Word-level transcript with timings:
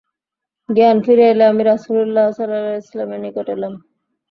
জ্ঞান 0.69 0.97
ফিরে 1.05 1.25
এলে 1.31 1.43
আমি 1.51 1.63
রাসূলুল্লাহ 1.63 2.25
সাল্লাল্লাহু 2.29 2.65
আলাইহি 2.65 2.79
ওয়াসাল্লামের 2.79 3.21
নিকট 3.25 3.47
এলাম। 3.49 3.73